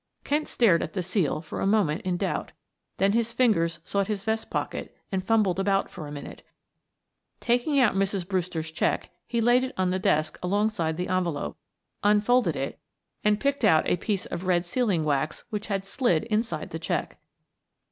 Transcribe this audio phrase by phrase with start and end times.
[0.23, 2.53] Kent stared at the seal for a moment in doubt,
[2.97, 6.41] then his fingers sought his vest pocket and fumbled about for a minute.
[7.39, 8.27] Taking out Mrs.
[8.27, 11.55] Brewster's check, he laid it on the desk alongside the envelope,
[12.03, 12.79] unfolded it,
[13.23, 17.19] and picked out a piece of red sealing wax which had slid inside the check.